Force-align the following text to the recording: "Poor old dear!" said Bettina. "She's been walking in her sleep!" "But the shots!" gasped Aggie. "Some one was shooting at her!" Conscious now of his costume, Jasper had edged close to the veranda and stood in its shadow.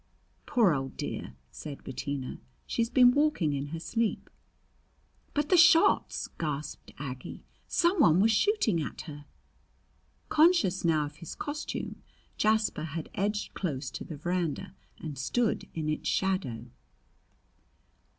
"Poor 0.47 0.73
old 0.73 0.97
dear!" 0.97 1.35
said 1.51 1.83
Bettina. 1.83 2.39
"She's 2.65 2.89
been 2.89 3.11
walking 3.11 3.53
in 3.53 3.67
her 3.67 3.79
sleep!" 3.79 4.31
"But 5.35 5.49
the 5.49 5.57
shots!" 5.57 6.27
gasped 6.39 6.91
Aggie. 6.97 7.43
"Some 7.67 7.99
one 7.99 8.19
was 8.19 8.31
shooting 8.31 8.81
at 8.81 9.01
her!" 9.01 9.25
Conscious 10.27 10.83
now 10.83 11.05
of 11.05 11.17
his 11.17 11.35
costume, 11.35 12.01
Jasper 12.35 12.85
had 12.85 13.11
edged 13.13 13.53
close 13.53 13.91
to 13.91 14.03
the 14.03 14.17
veranda 14.17 14.73
and 14.97 15.19
stood 15.19 15.67
in 15.75 15.87
its 15.87 16.09
shadow. 16.09 16.65